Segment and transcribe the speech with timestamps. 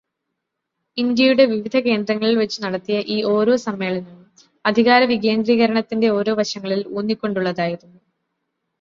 [0.97, 4.25] ഇന്ത്യയുടെ വിവിധ കേന്ദ്രങ്ങളിൽവച്ചു നടത്തിയ ഈ ഓരോ സമ്മേളനവും
[4.65, 7.99] അധികാരവികേന്ദ്രീകരണത്തിന്റെ ഓരോ വശങ്ങളിൽ ഊന്നിക്കൊണ്ടുള്ളതായിരുന്നു.